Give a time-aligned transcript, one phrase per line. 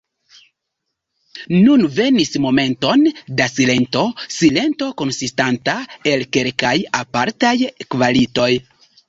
[1.65, 3.03] Nun venis momenton
[3.41, 5.77] da silento—silento konsistanta
[6.15, 7.55] el kelkaj apartaj
[7.95, 8.51] kvalitoj.